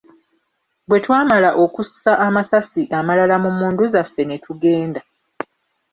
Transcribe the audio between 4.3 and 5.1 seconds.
tugenda.